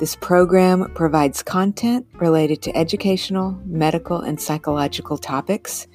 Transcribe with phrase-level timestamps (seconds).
[0.00, 5.86] This program provides content related to educational, medical, and psychological topics.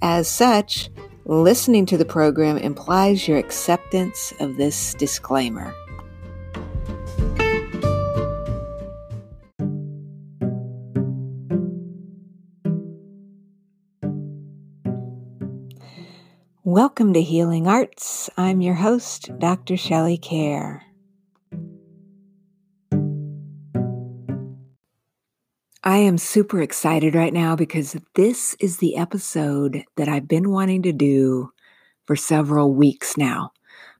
[0.00, 0.88] As such,
[1.26, 5.74] listening to the program implies your acceptance of this disclaimer.
[16.62, 18.30] Welcome to Healing Arts.
[18.38, 19.76] I'm your host, Dr.
[19.76, 20.83] Shelley Kaehr.
[25.86, 30.80] I am super excited right now because this is the episode that I've been wanting
[30.84, 31.52] to do
[32.06, 33.52] for several weeks now.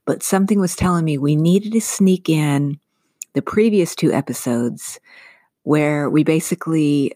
[0.05, 2.79] But something was telling me we needed to sneak in
[3.33, 4.99] the previous two episodes
[5.61, 7.13] where we basically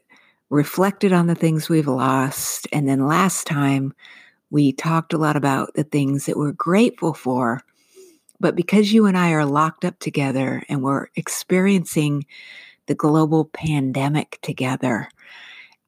[0.51, 2.67] reflected on the things we've lost.
[2.71, 3.91] And then last time
[4.51, 7.63] we talked a lot about the things that we're grateful for.
[8.39, 12.27] But because you and I are locked up together and we're experiencing
[12.89, 15.07] the global pandemic together.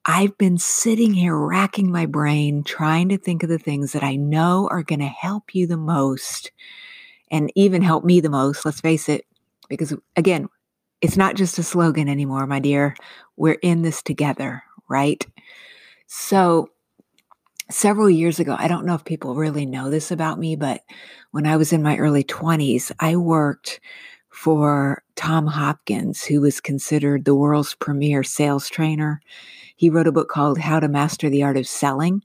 [0.06, 4.14] I've been sitting here racking my brain trying to think of the things that I
[4.14, 6.52] know are going to help you the most
[7.28, 8.64] and even help me the most.
[8.64, 9.26] Let's face it,
[9.68, 10.48] because again,
[11.00, 12.94] it's not just a slogan anymore, my dear.
[13.36, 15.26] We're in this together, right?
[16.06, 16.68] So,
[17.68, 20.82] several years ago, I don't know if people really know this about me, but
[21.32, 23.80] when I was in my early 20s, I worked
[24.28, 29.20] for Tom Hopkins, who was considered the world's premier sales trainer.
[29.76, 32.24] He wrote a book called How to Master the Art of Selling.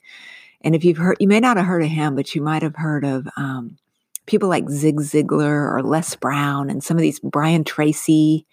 [0.61, 2.75] And if you've heard, you may not have heard of him, but you might have
[2.75, 3.77] heard of um,
[4.25, 8.47] people like Zig Ziglar or Les Brown and some of these Brian Tracy,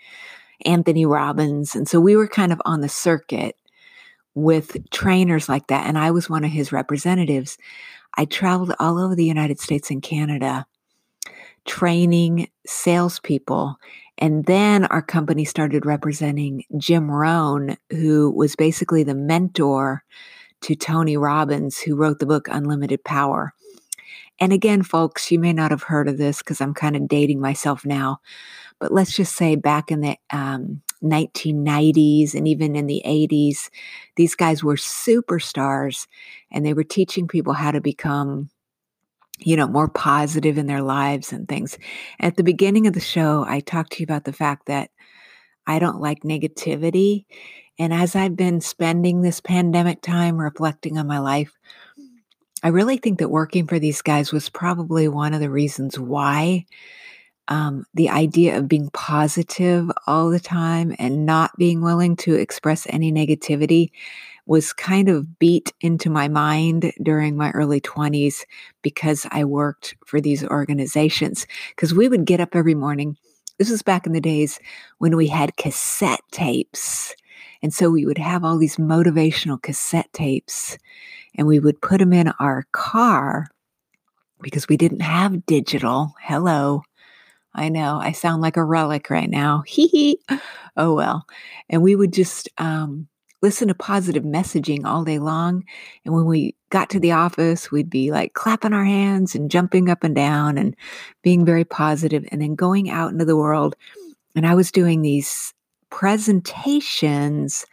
[0.67, 1.75] Anthony Robbins.
[1.75, 3.57] And so we were kind of on the circuit
[4.35, 5.87] with trainers like that.
[5.87, 7.57] And I was one of his representatives.
[8.19, 10.67] I traveled all over the United States and Canada
[11.65, 13.79] training salespeople.
[14.19, 20.05] And then our company started representing Jim Rohn, who was basically the mentor
[20.63, 23.53] to Tony Robbins, who wrote the book Unlimited Power.
[24.41, 27.41] And again, folks, you may not have heard of this because I'm kind of dating
[27.41, 28.19] myself now,
[28.81, 33.71] but let's just say back in the um, 1990s and even in the 80s,
[34.17, 36.07] these guys were superstars
[36.51, 38.51] and they were teaching people how to become
[39.39, 41.79] you know, more positive in their lives and things.
[42.21, 44.91] At the beginning of the show, I talked to you about the fact that
[45.67, 47.25] I don't like negativity.
[47.79, 51.53] And as I've been spending this pandemic time reflecting on my life,
[52.63, 56.65] I really think that working for these guys was probably one of the reasons why
[57.49, 62.87] um, the idea of being positive all the time and not being willing to express
[62.89, 63.91] any negativity
[64.47, 68.45] was kind of beat into my mind during my early 20s
[68.83, 71.47] because I worked for these organizations.
[71.71, 73.17] Because we would get up every morning.
[73.59, 74.59] This was back in the days
[74.99, 77.15] when we had cassette tapes.
[77.63, 80.77] And so we would have all these motivational cassette tapes
[81.37, 83.49] and we would put them in our car
[84.43, 86.15] because we didn't have digital.
[86.21, 86.83] Hello.
[87.55, 89.63] I know I sound like a relic right now.
[89.67, 90.21] Hee hee.
[90.77, 91.25] Oh well.
[91.71, 93.09] And we would just um,
[93.45, 95.63] listen to positive messaging all day long.
[96.07, 99.91] And when we got to the office, we'd be like clapping our hands and jumping
[99.91, 100.75] up and down and
[101.23, 103.77] being very positive and then going out into the world.
[104.35, 105.53] And I was doing these
[105.91, 107.67] presentations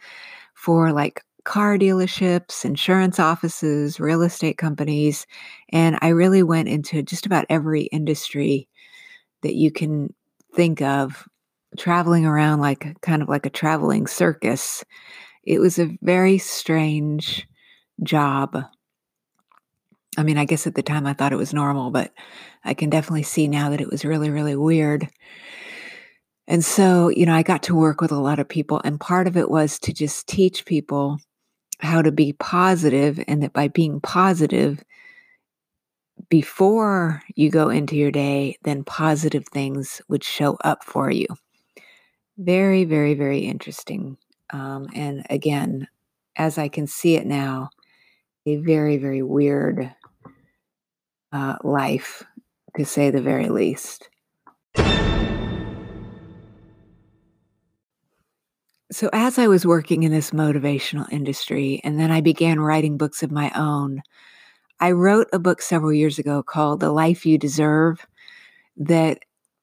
[0.52, 5.26] for like car dealerships, insurance offices, real estate companies.
[5.70, 8.68] And I really went into just about every industry
[9.40, 10.12] that you can
[10.54, 11.26] think of
[11.78, 14.84] traveling around like kind of like a traveling circus
[15.44, 17.46] it was a very strange
[18.02, 18.56] job.
[20.16, 22.12] I mean, I guess at the time I thought it was normal, but
[22.64, 25.08] I can definitely see now that it was really, really weird.
[26.46, 29.26] And so, you know, I got to work with a lot of people, and part
[29.26, 31.18] of it was to just teach people
[31.78, 34.82] how to be positive, and that by being positive
[36.28, 41.26] before you go into your day, then positive things would show up for you.
[42.38, 44.16] Very, very, very interesting
[44.52, 45.88] um, and again,
[46.36, 47.70] as I can see it now,
[48.46, 49.94] a very, very weird
[51.32, 52.22] uh, life,
[52.76, 54.08] to say the very least.
[58.90, 63.22] So, as I was working in this motivational industry, and then I began writing books
[63.22, 64.02] of my own,
[64.80, 68.06] I wrote a book several years ago called The Life You Deserve
[68.76, 69.20] that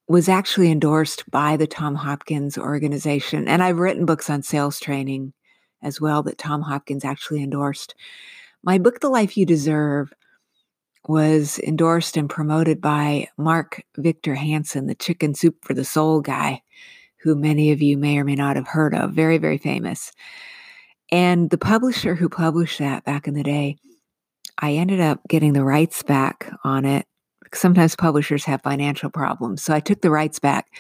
[0.10, 3.48] was actually endorsed by the Tom Hopkins organization.
[3.48, 5.34] And I've written books on sales training
[5.84, 7.94] as well that Tom Hopkins actually endorsed.
[8.64, 10.12] My book, The Life You Deserve,
[11.08, 16.64] was endorsed and promoted by Mark Victor Hansen, the chicken soup for the soul guy
[17.22, 20.12] who many of you may or may not have heard of, very, very famous.
[21.12, 23.78] And the publisher who published that back in the day,
[24.58, 27.06] I ended up getting the rights back on it.
[27.54, 29.62] Sometimes publishers have financial problems.
[29.64, 30.72] So I took the rights back.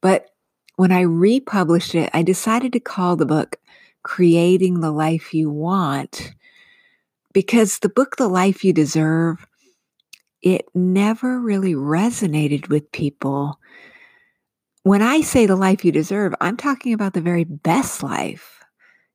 [0.00, 0.30] But
[0.76, 3.56] when I republished it, I decided to call the book
[4.02, 6.32] Creating the Life You Want
[7.32, 9.46] because the book, The Life You Deserve,
[10.42, 13.58] it never really resonated with people
[14.86, 18.62] when I say the life you deserve, I'm talking about the very best life,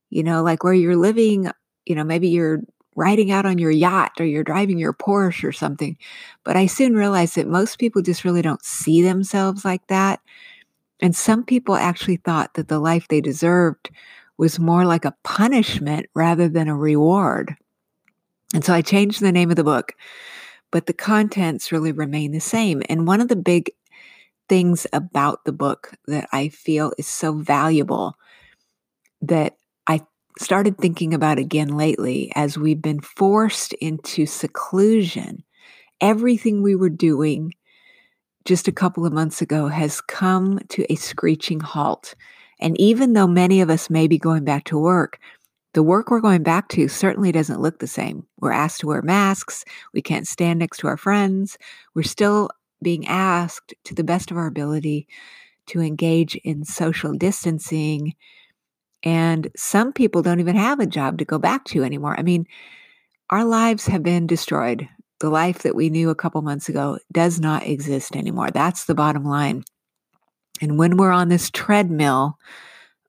[0.10, 1.50] you know, like where you're living,
[1.86, 2.60] you know, maybe you're
[2.96, 5.98] riding out on your yacht or you're driving your Porsche or something.
[6.44, 10.20] But I soon realized that most people just really don't see themselves like that.
[11.00, 13.90] And some people actually thought that the life they deserved
[14.38, 17.56] was more like a punishment rather than a reward.
[18.54, 19.94] And so I changed the name of the book,
[20.72, 22.82] but the contents really remain the same.
[22.90, 23.72] And one of the big
[24.50, 28.16] things about the book that I feel is so valuable
[29.22, 29.56] that
[30.40, 35.44] started thinking about again lately as we've been forced into seclusion.
[36.00, 37.54] Everything we were doing
[38.46, 42.16] just a couple of months ago has come to a screeching halt.
[42.60, 45.20] And even though many of us may be going back to work,
[45.74, 48.26] the work we're going back to certainly doesn't look the same.
[48.40, 49.64] We're asked to wear masks.
[49.94, 51.58] We can't stand next to our friends.
[51.96, 52.50] We're still
[52.84, 55.08] being asked to the best of our ability
[55.68, 58.16] to engage in social distancing.
[59.04, 62.16] And some people don't even have a job to go back to anymore.
[62.18, 62.46] I mean,
[63.30, 64.88] our lives have been destroyed.
[65.20, 68.52] The life that we knew a couple months ago does not exist anymore.
[68.52, 69.64] That's the bottom line.
[70.62, 72.38] And when we're on this treadmill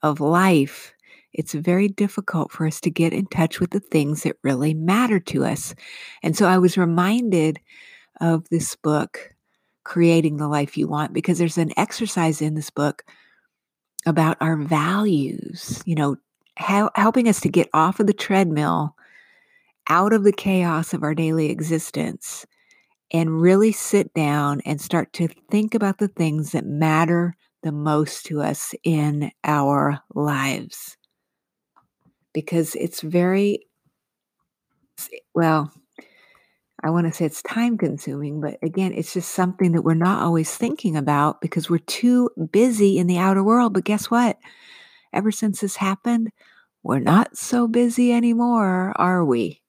[0.03, 0.93] of life,
[1.33, 5.19] it's very difficult for us to get in touch with the things that really matter
[5.21, 5.75] to us.
[6.23, 7.59] And so I was reminded
[8.21, 9.35] of this book
[9.85, 13.05] creating the life you want because there's an exercise in this book
[14.07, 16.17] about our values, you know,
[16.57, 18.95] helping us to get off of the treadmill,
[19.89, 22.47] out of the chaos of our daily existence,
[23.13, 28.27] and really sit down and start to think about the things that matter the most
[28.27, 30.97] to us in our lives.
[32.33, 33.67] Because it's very,
[35.35, 35.73] well,
[36.85, 40.23] I want to say it's time consuming, but again, it's just something that we're not
[40.23, 43.73] always thinking about because we're too busy in the outer world.
[43.73, 44.37] But guess what?
[45.13, 46.31] Ever since this happened,
[46.83, 49.63] we're not so busy anymore, are we?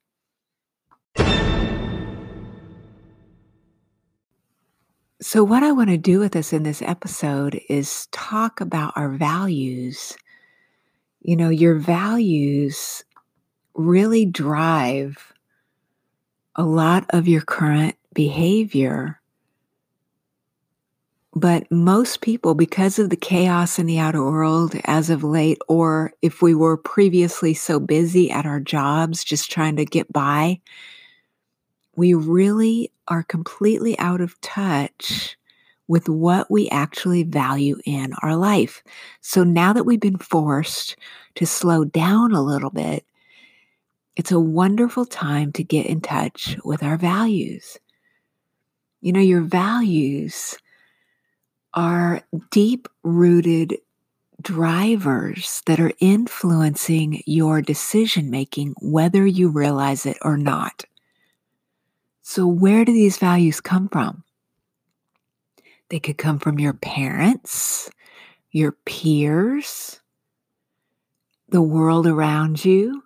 [5.21, 9.09] So, what I want to do with us in this episode is talk about our
[9.09, 10.17] values.
[11.21, 13.03] You know, your values
[13.75, 15.32] really drive
[16.55, 19.19] a lot of your current behavior.
[21.35, 26.13] But most people, because of the chaos in the outer world as of late, or
[26.21, 30.61] if we were previously so busy at our jobs just trying to get by,
[31.95, 35.35] we really are completely out of touch
[35.87, 38.83] with what we actually value in our life.
[39.21, 40.95] So now that we've been forced
[41.35, 43.05] to slow down a little bit
[44.15, 47.77] it's a wonderful time to get in touch with our values.
[49.01, 50.55] You know, your values
[51.73, 53.77] are deep rooted
[54.41, 60.83] drivers that are influencing your decision making, whether you realize it or not.
[62.21, 64.23] So, where do these values come from?
[65.89, 67.89] They could come from your parents,
[68.51, 69.99] your peers,
[71.49, 73.02] the world around you,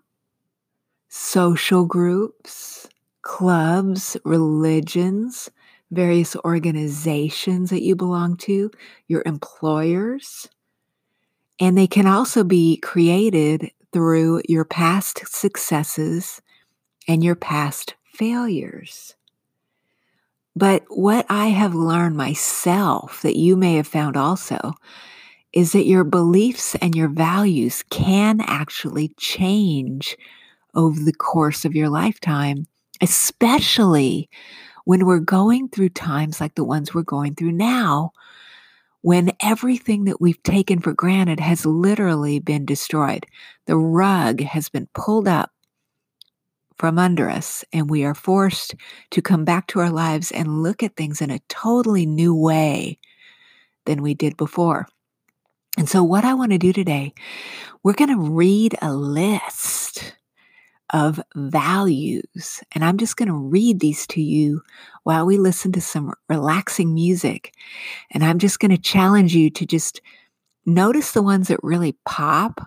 [1.10, 2.88] social groups,
[3.22, 5.50] clubs, religions,
[5.92, 8.72] various organizations that you belong to,
[9.08, 10.48] your employers.
[11.60, 16.42] And they can also be created through your past successes
[17.08, 19.16] and your past failures.
[20.56, 24.74] But what I have learned myself that you may have found also
[25.54, 30.18] is that your beliefs and your values can actually change
[30.77, 32.65] over the course of your lifetime,
[33.01, 34.29] especially
[34.86, 38.12] when we're going through times like the ones we're going through now,
[39.01, 43.25] when everything that we've taken for granted has literally been destroyed.
[43.65, 45.51] The rug has been pulled up
[46.77, 48.75] from under us, and we are forced
[49.12, 53.00] to come back to our lives and look at things in a totally new way
[53.86, 54.88] than we did before.
[55.77, 57.13] And so, what I want to do today,
[57.84, 60.17] we're going to read a list
[60.91, 62.63] of values.
[62.72, 64.62] And I'm just going to read these to you
[65.03, 67.53] while we listen to some relaxing music.
[68.12, 70.01] And I'm just going to challenge you to just
[70.65, 72.62] notice the ones that really pop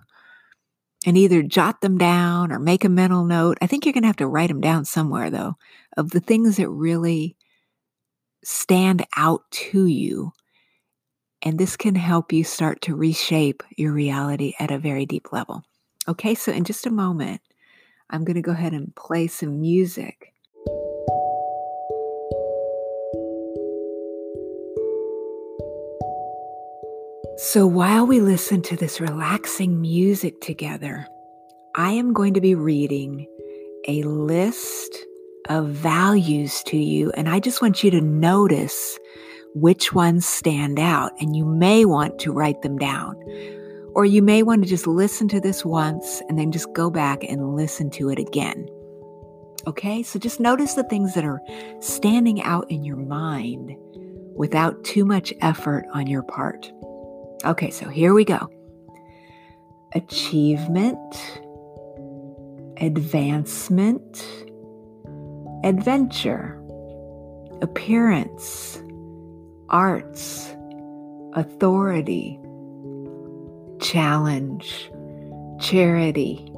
[1.06, 3.58] and either jot them down or make a mental note.
[3.62, 5.56] I think you're going to have to write them down somewhere, though,
[5.96, 7.36] of the things that really
[8.44, 10.32] stand out to you.
[11.42, 15.62] And this can help you start to reshape your reality at a very deep level.
[16.06, 17.40] Okay, so in just a moment,
[18.10, 20.34] I'm going to go ahead and play some music.
[27.36, 31.06] So while we listen to this relaxing music together,
[31.76, 33.26] I am going to be reading
[33.86, 35.06] a list
[35.48, 37.12] of values to you.
[37.12, 38.98] And I just want you to notice
[39.54, 41.12] which ones stand out.
[41.20, 43.16] And you may want to write them down.
[43.94, 47.25] Or you may want to just listen to this once and then just go back
[47.25, 48.68] and listen to it again.
[49.66, 51.40] Okay, so just notice the things that are
[51.80, 53.76] standing out in your mind
[54.35, 56.73] without too much effort on your part.
[57.44, 58.49] Okay, so here we go
[59.94, 61.40] achievement,
[62.78, 64.25] advancement,
[65.64, 66.56] adventure,
[67.61, 68.82] appearance,
[69.68, 70.54] arts,
[71.35, 72.39] authority,
[73.80, 74.90] challenge,
[75.60, 76.52] charity,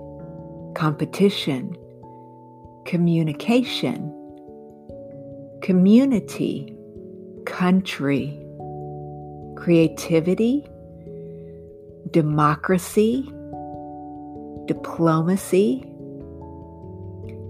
[0.75, 1.77] competition,
[2.85, 4.09] communication,
[5.63, 6.77] community,
[7.47, 8.39] country,
[9.57, 10.67] creativity,
[12.11, 13.23] democracy,
[14.67, 15.85] diplomacy,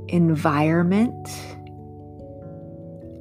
[0.08, 1.28] environment,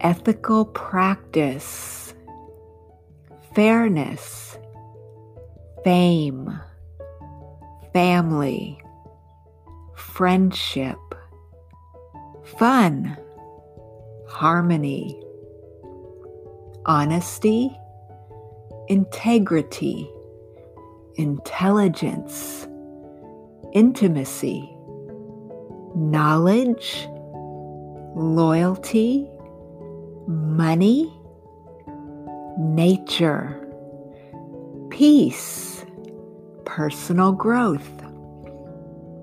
[0.02, 2.14] ethical practice,
[3.56, 4.58] fairness,
[5.84, 6.60] fame,
[7.94, 8.82] family,
[9.96, 11.00] friendship,
[12.58, 13.18] fun,
[14.28, 15.22] harmony,
[16.86, 17.76] honesty,
[18.88, 20.10] integrity
[21.16, 22.68] intelligence,
[23.74, 24.76] intimacy,
[25.96, 27.08] knowledge,
[28.16, 29.30] loyalty,
[30.28, 31.14] money,
[32.58, 33.61] nature,
[34.92, 35.84] peace,
[36.66, 37.90] personal growth,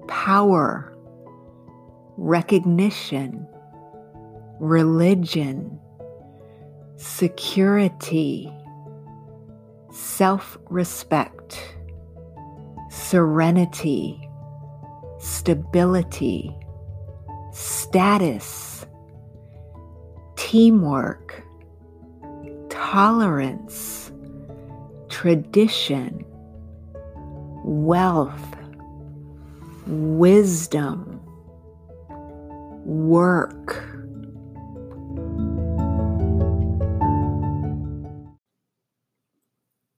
[0.08, 0.92] power,
[2.16, 3.46] recognition,
[4.58, 5.78] religion,
[6.96, 8.52] security,
[9.92, 11.76] self respect
[12.90, 14.28] serenity,
[15.18, 16.54] stability,
[17.52, 18.86] status,
[20.36, 21.42] teamwork,
[22.68, 24.07] tolerance,
[25.18, 26.24] tradition,
[27.64, 28.56] wealth,
[29.88, 31.20] wisdom,
[32.84, 33.84] work.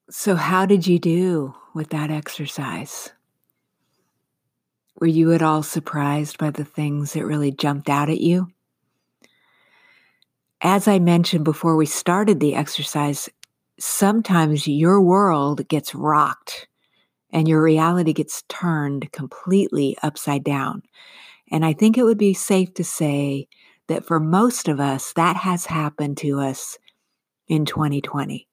[0.09, 1.55] So, how did you do?
[1.75, 3.11] with that exercise?
[5.01, 8.51] Were you at all surprised by the things that really jumped out at you?
[10.61, 13.31] As I mentioned before we started the exercise,
[13.81, 16.69] sometimes your world gets rocked
[17.33, 20.83] and your reality gets turned completely upside down.
[21.51, 23.49] And I think it would be safe to say
[23.89, 26.79] that for most of us, that has happened to us
[27.49, 28.47] in 2020.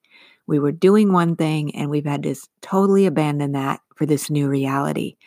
[0.48, 4.48] We were doing one thing and we've had to totally abandon that for this new
[4.48, 5.18] reality.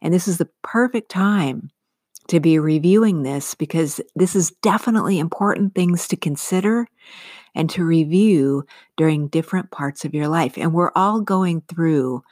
[0.00, 1.70] And this is the perfect time
[2.28, 6.86] to be reviewing this because this is definitely important things to consider
[7.54, 8.64] and to review
[8.96, 10.56] during different parts of your life.
[10.56, 12.22] And we're all going through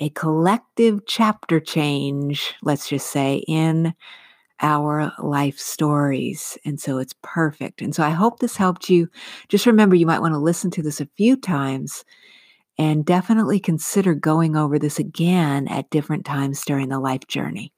[0.00, 3.94] a collective chapter change, let's just say, in
[4.60, 6.58] our life stories.
[6.64, 7.80] And so it's perfect.
[7.80, 9.08] And so I hope this helped you.
[9.48, 12.04] Just remember, you might want to listen to this a few times
[12.76, 17.72] and definitely consider going over this again at different times during the life journey.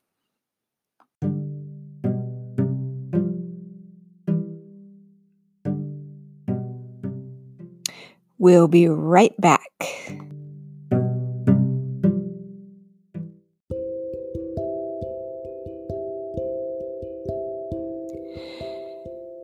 [8.40, 9.61] We'll be right back.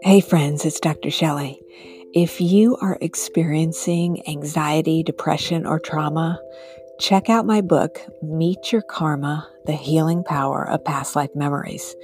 [0.01, 1.11] Hey, friends, it's Dr.
[1.11, 1.61] Shelley.
[2.15, 6.41] If you are experiencing anxiety, depression, or trauma,
[6.99, 11.95] check out my book, Meet Your Karma The Healing Power of Past Life Memories.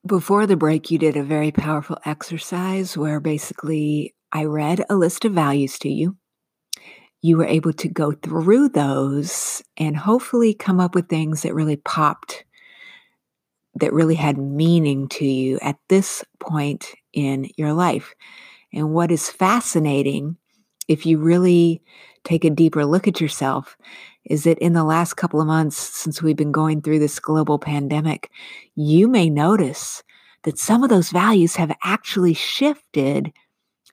[0.07, 5.25] Before the break, you did a very powerful exercise where basically I read a list
[5.25, 6.17] of values to you.
[7.21, 11.77] You were able to go through those and hopefully come up with things that really
[11.77, 12.43] popped,
[13.75, 18.13] that really had meaning to you at this point in your life.
[18.71, 20.37] And what is fascinating,
[20.87, 21.81] if you really
[22.23, 23.77] take a deeper look at yourself,
[24.25, 27.59] is that in the last couple of months since we've been going through this global
[27.59, 28.29] pandemic,
[28.75, 30.03] you may notice
[30.43, 33.31] that some of those values have actually shifted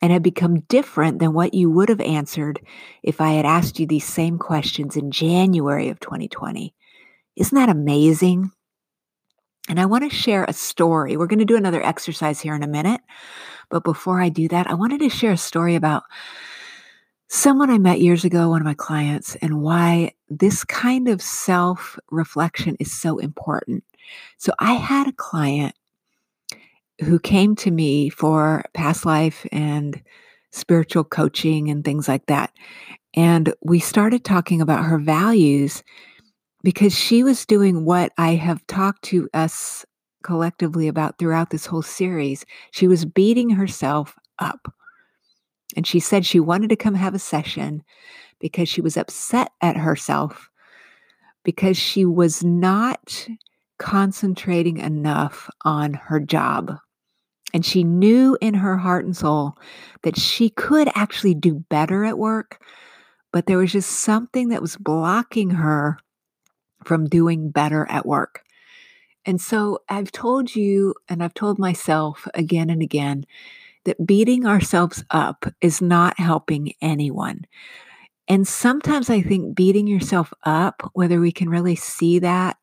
[0.02, 2.60] and have become different than what you would have answered
[3.02, 6.74] if I had asked you these same questions in January of 2020.
[7.36, 8.50] Isn't that amazing?
[9.70, 11.16] And I want to share a story.
[11.16, 13.00] We're going to do another exercise here in a minute.
[13.68, 16.02] But before I do that, I wanted to share a story about
[17.28, 21.96] someone I met years ago, one of my clients, and why this kind of self
[22.10, 23.84] reflection is so important.
[24.38, 25.76] So I had a client
[27.04, 30.02] who came to me for past life and
[30.50, 32.52] spiritual coaching and things like that.
[33.14, 35.84] And we started talking about her values
[36.62, 39.84] because she was doing what I have talked to us
[40.22, 42.44] collectively about throughout this whole series.
[42.72, 44.72] She was beating herself up.
[45.76, 47.82] And she said she wanted to come have a session
[48.40, 50.50] because she was upset at herself
[51.44, 53.26] because she was not
[53.78, 56.76] concentrating enough on her job.
[57.54, 59.54] And she knew in her heart and soul
[60.02, 62.62] that she could actually do better at work,
[63.32, 65.98] but there was just something that was blocking her
[66.84, 68.42] from doing better at work.
[69.26, 73.24] And so I've told you, and I've told myself again and again,
[73.84, 77.46] that beating ourselves up is not helping anyone.
[78.28, 82.56] And sometimes I think beating yourself up, whether we can really see that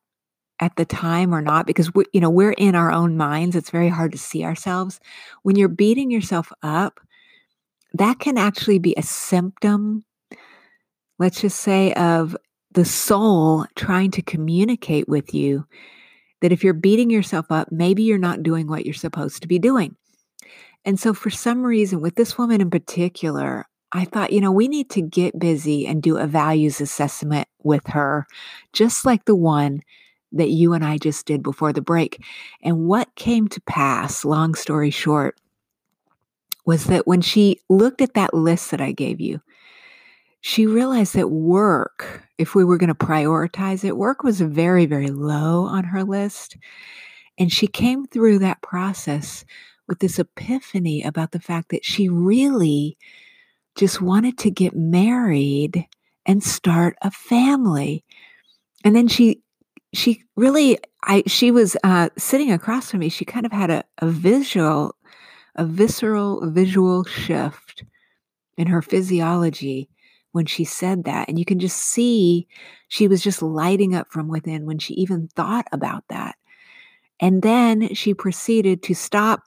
[0.60, 3.70] at the time or not, because we, you know we're in our own minds, it's
[3.70, 4.98] very hard to see ourselves.
[5.42, 7.00] When you're beating yourself up,
[7.94, 10.04] that can actually be a symptom,
[11.18, 12.36] let's just say, of
[12.78, 15.66] the soul trying to communicate with you
[16.40, 19.58] that if you're beating yourself up, maybe you're not doing what you're supposed to be
[19.58, 19.96] doing.
[20.84, 24.68] And so, for some reason, with this woman in particular, I thought, you know, we
[24.68, 28.28] need to get busy and do a values assessment with her,
[28.72, 29.82] just like the one
[30.30, 32.22] that you and I just did before the break.
[32.62, 35.36] And what came to pass, long story short,
[36.64, 39.40] was that when she looked at that list that I gave you,
[40.40, 45.08] she realized that work, if we were going to prioritize it, work was very, very
[45.08, 46.56] low on her list.
[47.38, 49.44] And she came through that process
[49.88, 52.96] with this epiphany about the fact that she really
[53.74, 55.86] just wanted to get married
[56.26, 58.04] and start a family.
[58.84, 59.42] And then she
[59.94, 63.08] she really I she was uh, sitting across from me.
[63.08, 64.94] She kind of had a, a visual,
[65.56, 67.84] a visceral visual shift
[68.56, 69.88] in her physiology
[70.38, 71.28] when she said that.
[71.28, 72.46] And you can just see
[72.86, 76.36] she was just lighting up from within when she even thought about that.
[77.18, 79.42] And then she proceeded to stop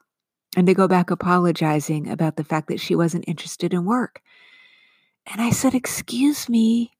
[0.54, 4.20] and to go back apologizing about the fact that she wasn't interested in work.
[5.32, 6.92] And I said, Excuse me,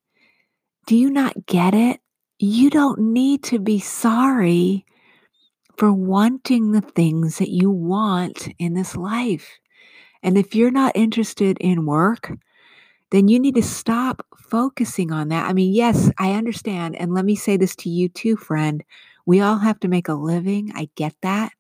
[0.87, 2.01] do you not get it?
[2.39, 4.87] You don't need to be sorry
[5.77, 9.51] for wanting the things that you want in this life.
[10.23, 12.33] And if you're not interested in work,
[13.13, 15.47] then you need to stop focusing on that.
[15.47, 16.97] I mean, yes, I understand.
[16.97, 18.83] And let me say this to you too, friend.
[19.27, 20.73] We all have to make a living.
[20.75, 21.53] I get that.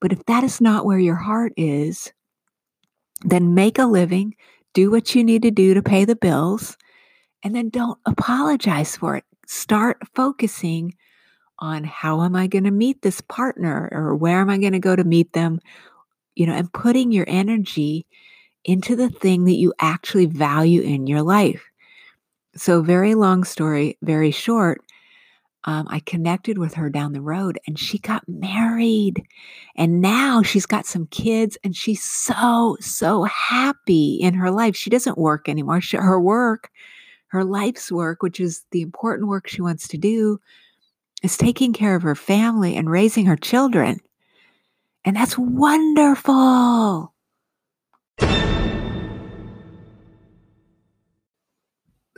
[0.00, 2.12] But if that is not where your heart is,
[3.22, 4.34] then make a living,
[4.72, 6.76] do what you need to do to pay the bills,
[7.42, 9.24] and then don't apologize for it.
[9.46, 10.94] Start focusing
[11.58, 14.78] on how am I going to meet this partner or where am I going to
[14.78, 15.60] go to meet them,
[16.34, 18.06] you know, and putting your energy
[18.68, 21.64] into the thing that you actually value in your life.
[22.54, 24.82] So, very long story, very short.
[25.64, 29.26] Um, I connected with her down the road and she got married.
[29.74, 34.76] And now she's got some kids and she's so, so happy in her life.
[34.76, 35.80] She doesn't work anymore.
[35.80, 36.70] She, her work,
[37.28, 40.40] her life's work, which is the important work she wants to do,
[41.22, 44.00] is taking care of her family and raising her children.
[45.04, 47.14] And that's wonderful.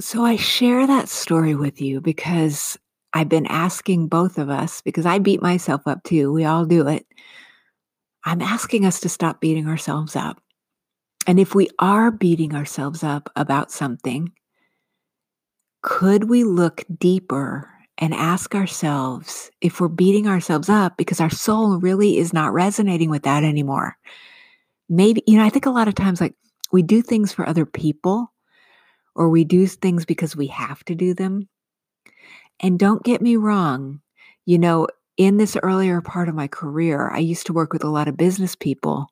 [0.00, 2.78] So I share that story with you because
[3.12, 6.32] I've been asking both of us, because I beat myself up too.
[6.32, 7.06] We all do it.
[8.24, 10.40] I'm asking us to stop beating ourselves up.
[11.26, 14.32] And if we are beating ourselves up about something,
[15.82, 21.78] could we look deeper and ask ourselves if we're beating ourselves up because our soul
[21.78, 23.98] really is not resonating with that anymore.
[24.88, 26.34] Maybe, you know, I think a lot of times like
[26.72, 28.32] we do things for other people
[29.14, 31.48] or we do things because we have to do them.
[32.60, 34.00] And don't get me wrong,
[34.46, 37.90] you know, in this earlier part of my career, I used to work with a
[37.90, 39.08] lot of business people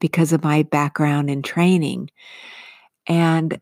[0.00, 2.10] because of my background and training.
[3.06, 3.60] And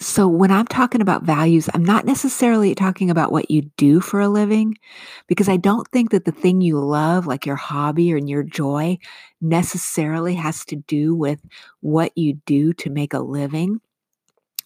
[0.00, 4.20] so when I'm talking about values, I'm not necessarily talking about what you do for
[4.20, 4.76] a living,
[5.28, 8.98] because I don't think that the thing you love, like your hobby or your joy,
[9.40, 11.40] necessarily has to do with
[11.80, 13.80] what you do to make a living.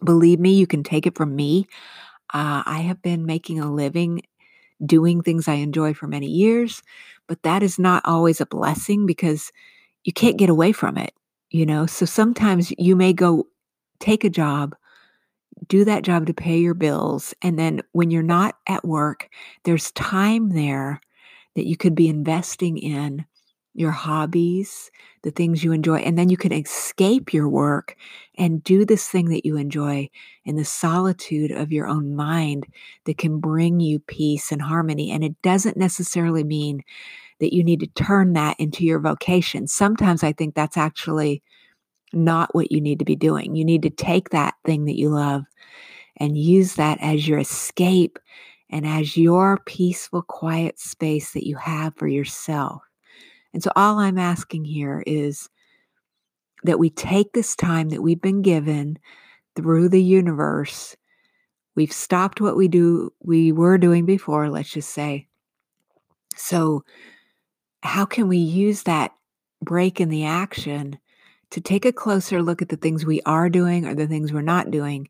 [0.05, 1.67] Believe me, you can take it from me.
[2.35, 4.23] Uh, I have been making a living
[4.85, 6.83] doing things I enjoy for many years,
[7.29, 9.53] but that is not always a blessing because
[10.05, 11.15] you can't get away from it,
[11.51, 11.87] you know?
[11.87, 13.47] So sometimes you may go
[14.01, 14.77] take a job
[15.69, 17.35] do that job to pay your bills.
[17.43, 19.29] And then when you're not at work,
[19.65, 21.01] there's time there
[21.55, 23.25] that you could be investing in
[23.79, 24.91] your hobbies,
[25.23, 27.95] the things you enjoy, and then you can escape your work
[28.39, 30.09] and do this thing that you enjoy
[30.45, 32.67] in the solitude of your own mind
[33.05, 35.11] that can bring you peace and harmony.
[35.11, 36.83] And it doesn't necessarily mean
[37.39, 39.67] that you need to turn that into your vocation.
[39.67, 41.43] Sometimes I think that's actually
[42.13, 43.57] not what you need to be doing.
[43.57, 45.43] You need to take that thing that you love
[46.17, 48.19] and use that as your escape
[48.71, 52.83] and as your peaceful, quiet space that you have for yourself.
[53.57, 55.49] And so, all I'm asking here is
[56.65, 58.99] that we take this time that we've been given
[59.57, 60.95] through the universe.
[61.75, 65.29] We've stopped what we do we were doing before, let's just say.
[66.35, 66.85] So,
[67.83, 69.15] how can we use that
[69.63, 70.99] break in the action
[71.49, 74.43] to take a closer look at the things we are doing or the things we're
[74.43, 75.09] not doing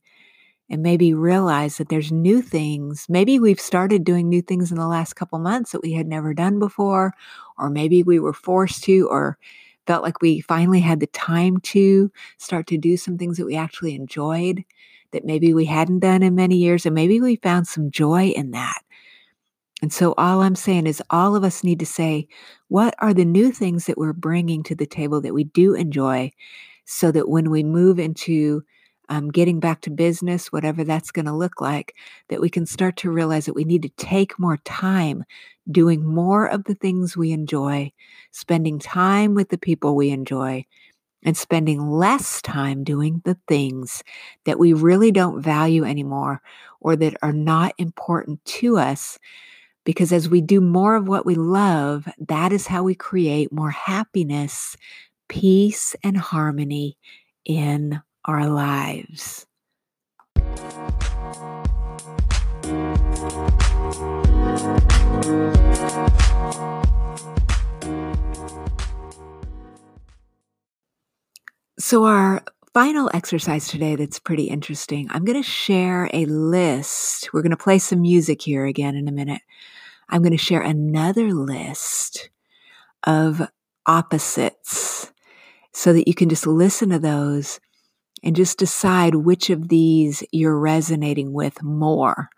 [0.68, 3.06] and maybe realize that there's new things.
[3.08, 6.34] Maybe we've started doing new things in the last couple months that we had never
[6.34, 7.12] done before,
[7.58, 9.38] or maybe we were forced to, or
[9.86, 13.56] felt like we finally had the time to start to do some things that we
[13.56, 14.64] actually enjoyed
[15.12, 16.84] that maybe we hadn't done in many years.
[16.84, 18.82] And maybe we found some joy in that.
[19.82, 22.28] And so, all I'm saying is, all of us need to say,
[22.68, 26.32] what are the new things that we're bringing to the table that we do enjoy?
[26.86, 28.62] So that when we move into
[29.08, 31.94] um, getting back to business, whatever that's going to look like,
[32.28, 35.24] that we can start to realize that we need to take more time
[35.70, 37.90] doing more of the things we enjoy,
[38.32, 40.64] spending time with the people we enjoy,
[41.22, 44.04] and spending less time doing the things
[44.44, 46.40] that we really don't value anymore
[46.80, 49.18] or that are not important to us
[49.84, 53.70] because as we do more of what we love, that is how we create more
[53.70, 54.76] happiness,
[55.28, 56.98] peace, and harmony
[57.44, 59.46] in our lives.
[71.78, 72.42] So, our
[72.74, 75.08] final exercise today that's pretty interesting.
[75.10, 77.32] I'm going to share a list.
[77.32, 79.40] We're going to play some music here again in a minute.
[80.08, 82.30] I'm going to share another list
[83.04, 83.48] of
[83.86, 85.12] opposites
[85.72, 87.60] so that you can just listen to those
[88.26, 92.28] and just decide which of these you're resonating with more.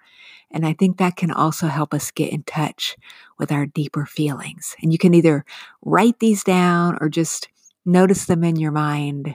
[0.51, 2.95] And I think that can also help us get in touch
[3.39, 4.77] with our deeper feelings.
[4.83, 5.47] And you can either
[5.83, 7.49] write these down or just
[7.87, 9.35] notice them in your mind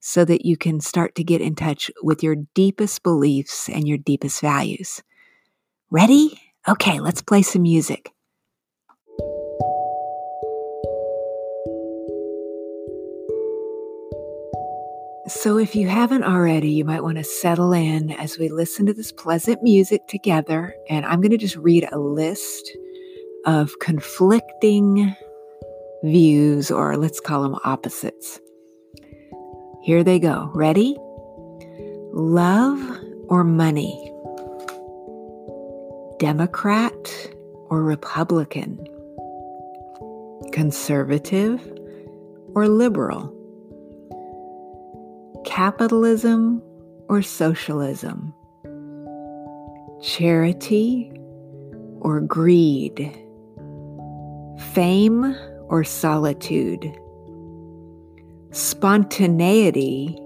[0.00, 3.98] so that you can start to get in touch with your deepest beliefs and your
[3.98, 5.02] deepest values.
[5.90, 6.40] Ready?
[6.66, 8.10] Okay, let's play some music.
[15.28, 18.92] So, if you haven't already, you might want to settle in as we listen to
[18.92, 20.74] this pleasant music together.
[20.88, 22.68] And I'm going to just read a list
[23.46, 25.14] of conflicting
[26.02, 28.40] views, or let's call them opposites.
[29.82, 30.50] Here they go.
[30.54, 30.96] Ready?
[32.12, 32.80] Love
[33.28, 34.12] or money?
[36.18, 37.30] Democrat
[37.70, 38.84] or Republican?
[40.52, 41.60] Conservative
[42.56, 43.41] or liberal?
[45.44, 46.62] Capitalism
[47.08, 48.32] or socialism?
[50.00, 51.12] Charity
[52.00, 53.12] or greed?
[54.72, 55.36] Fame
[55.68, 56.96] or solitude?
[58.52, 60.16] Spontaneity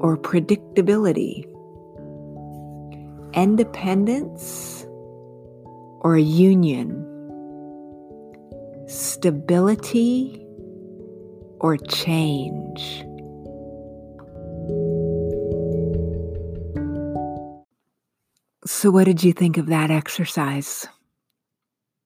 [0.00, 1.44] or predictability?
[3.34, 4.84] Independence
[6.00, 7.00] or union?
[8.88, 10.44] Stability
[11.60, 13.04] or change?
[18.66, 20.86] So, what did you think of that exercise?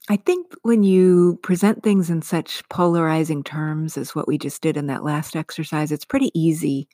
[0.09, 4.77] I think when you present things in such polarizing terms as what we just did
[4.77, 6.89] in that last exercise, it's pretty easy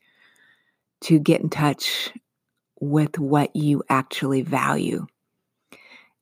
[1.02, 2.12] to get in touch
[2.80, 5.06] with what you actually value.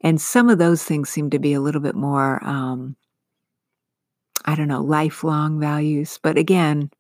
[0.03, 2.95] And some of those things seem to be a little bit more, um,
[4.45, 6.19] I don't know, lifelong values.
[6.23, 6.91] But again,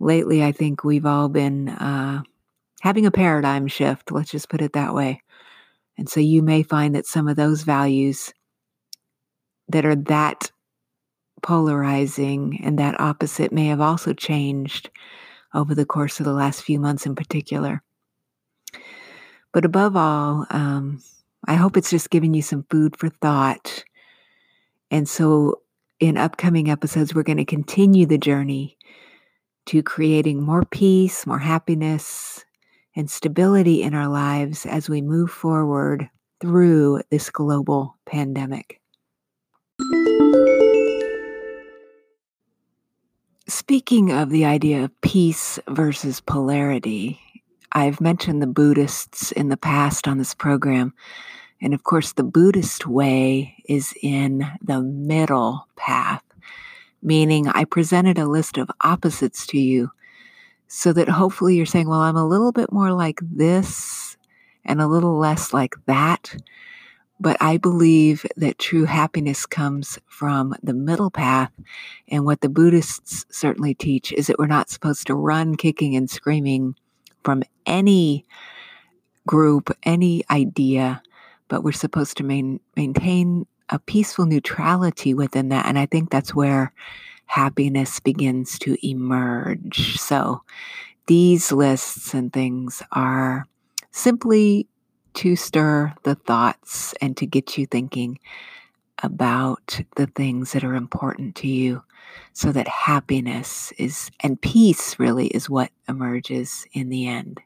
[0.00, 2.22] lately, I think we've all been uh,
[2.80, 4.10] having a paradigm shift.
[4.10, 5.22] Let's just put it that way.
[5.98, 8.32] And so you may find that some of those values
[9.68, 10.50] that are that
[11.42, 14.90] polarizing and that opposite may have also changed
[15.54, 17.82] over the course of the last few months in particular.
[19.52, 21.02] But above all, um,
[21.46, 23.84] I hope it's just giving you some food for thought.
[24.90, 25.60] And so,
[26.00, 28.76] in upcoming episodes, we're going to continue the journey
[29.66, 32.44] to creating more peace, more happiness,
[32.94, 36.08] and stability in our lives as we move forward
[36.40, 38.80] through this global pandemic.
[43.48, 47.20] Speaking of the idea of peace versus polarity,
[47.72, 50.92] I've mentioned the Buddhists in the past on this program.
[51.60, 56.22] And of course, the Buddhist way is in the middle path,
[57.02, 59.90] meaning I presented a list of opposites to you
[60.74, 64.16] so that hopefully you're saying, well, I'm a little bit more like this
[64.64, 66.34] and a little less like that.
[67.20, 71.52] But I believe that true happiness comes from the middle path.
[72.08, 76.08] And what the Buddhists certainly teach is that we're not supposed to run kicking and
[76.08, 76.74] screaming
[77.22, 78.24] from any
[79.26, 81.02] group, any idea,
[81.48, 85.66] but we're supposed to main, maintain a peaceful neutrality within that.
[85.66, 86.72] And I think that's where
[87.26, 89.98] happiness begins to emerge.
[89.98, 90.42] So
[91.06, 93.46] these lists and things are
[93.90, 94.66] simply
[95.14, 98.18] to stir the thoughts and to get you thinking
[99.02, 101.82] about the things that are important to you
[102.32, 107.40] so that happiness is and peace really is what emerges in the end.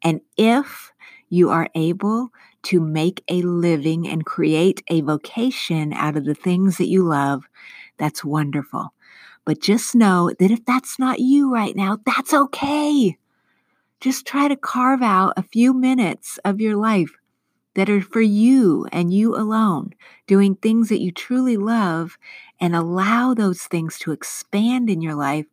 [0.02, 0.92] And if
[1.30, 2.28] you are able
[2.64, 7.48] to make a living and create a vocation out of the things that you love,
[7.96, 8.92] that's wonderful.
[9.44, 13.16] But just know that if that's not you right now, that's okay.
[14.00, 17.12] Just try to carve out a few minutes of your life
[17.74, 19.94] that are for you and you alone,
[20.26, 22.18] doing things that you truly love,
[22.60, 25.46] and allow those things to expand in your life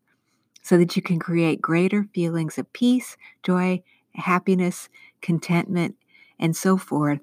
[0.61, 3.81] so that you can create greater feelings of peace, joy,
[4.15, 4.89] happiness,
[5.21, 5.95] contentment,
[6.39, 7.21] and so forth,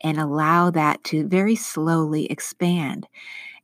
[0.00, 3.06] and allow that to very slowly expand.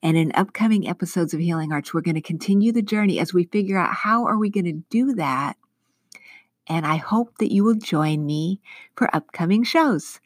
[0.03, 3.45] And in upcoming episodes of Healing Arts, we're going to continue the journey as we
[3.45, 5.57] figure out how are we going to do that.
[6.67, 8.61] And I hope that you will join me
[8.97, 10.21] for upcoming shows.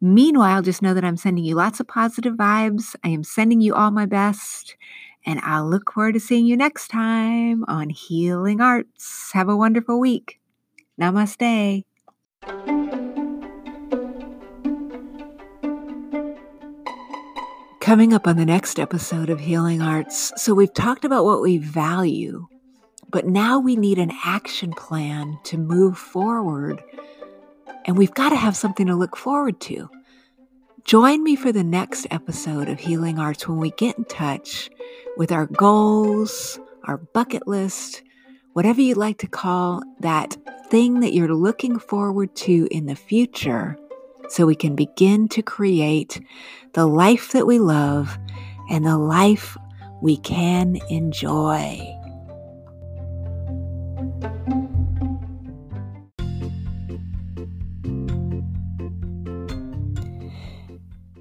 [0.00, 2.94] Meanwhile, just know that I'm sending you lots of positive vibes.
[3.02, 4.76] I am sending you all my best.
[5.24, 9.30] And I'll look forward to seeing you next time on Healing Arts.
[9.32, 10.38] Have a wonderful week.
[11.00, 11.84] Namaste.
[17.86, 21.56] Coming up on the next episode of Healing Arts, so we've talked about what we
[21.58, 22.48] value,
[23.10, 26.82] but now we need an action plan to move forward,
[27.84, 29.88] and we've got to have something to look forward to.
[30.82, 34.68] Join me for the next episode of Healing Arts when we get in touch
[35.16, 38.02] with our goals, our bucket list,
[38.54, 40.36] whatever you'd like to call that
[40.70, 43.78] thing that you're looking forward to in the future
[44.28, 46.20] so we can begin to create
[46.74, 48.18] the life that we love
[48.70, 49.56] and the life
[50.02, 51.92] we can enjoy.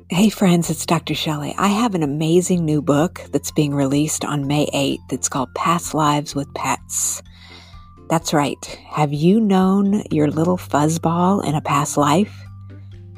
[0.10, 1.14] Hey friends, it's Dr.
[1.14, 1.54] Shelley.
[1.58, 5.12] I have an amazing new book that's being released on May 8th.
[5.12, 7.22] It's called Past Lives with Pets.
[8.10, 8.64] That's right.
[8.88, 12.45] Have you known your little fuzzball in a past life?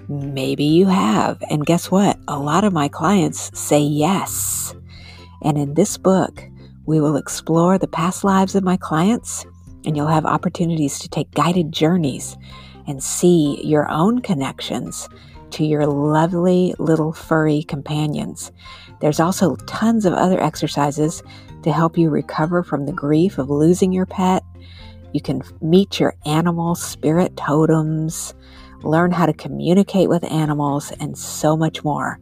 [0.09, 1.43] Maybe you have.
[1.49, 2.17] And guess what?
[2.27, 4.73] A lot of my clients say yes.
[5.41, 6.43] And in this book,
[6.85, 9.45] we will explore the past lives of my clients,
[9.85, 12.37] and you'll have opportunities to take guided journeys
[12.87, 15.09] and see your own connections
[15.51, 18.51] to your lovely little furry companions.
[19.01, 21.21] There's also tons of other exercises
[21.63, 24.43] to help you recover from the grief of losing your pet.
[25.13, 28.33] You can meet your animal spirit totems
[28.83, 32.19] learn how to communicate with animals, and so much more.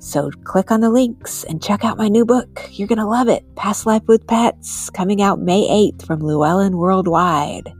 [0.00, 2.68] So click on the links and check out my new book.
[2.70, 3.44] You're going to love it.
[3.56, 7.72] Past Life with Pets, coming out May 8th from Llewellyn Worldwide.